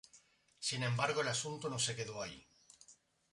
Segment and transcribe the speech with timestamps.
[0.59, 2.47] Sin embargo el asunto no se quedó ahí.